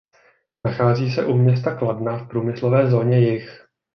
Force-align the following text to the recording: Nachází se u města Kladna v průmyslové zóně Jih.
Nachází 0.65 1.11
se 1.11 1.25
u 1.25 1.33
města 1.33 1.75
Kladna 1.75 2.17
v 2.17 2.27
průmyslové 2.27 2.91
zóně 2.91 3.19
Jih. 3.19 3.67